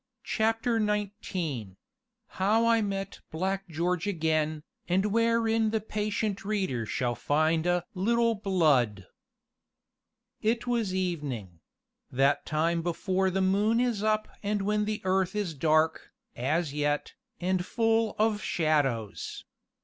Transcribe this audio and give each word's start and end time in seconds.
CHAPTER 0.23 0.79
XIX 0.83 1.75
HOW 2.29 2.65
I 2.65 2.81
MET 2.81 3.19
BLACK 3.29 3.69
GEORGE 3.69 4.07
AGAIN, 4.07 4.63
AND 4.89 5.11
WHEREIN 5.13 5.69
THE 5.69 5.79
PATIENT 5.79 6.43
READER 6.43 6.87
SHALL 6.87 7.13
FIND 7.13 7.67
A 7.67 7.85
"LITTLE 7.93 8.33
BLOOD" 8.33 9.05
It 10.41 10.65
was 10.65 10.95
evening 10.95 11.59
that 12.11 12.47
time 12.47 12.81
before 12.81 13.29
the 13.29 13.41
moon 13.41 13.79
is 13.79 14.01
up 14.01 14.27
and 14.41 14.63
when 14.63 14.85
the 14.85 15.01
earth 15.03 15.35
is 15.35 15.53
dark, 15.53 16.11
as 16.35 16.73
yet, 16.73 17.13
and 17.39 17.63
full 17.63 18.15
of 18.17 18.41
shadows. 18.41 19.45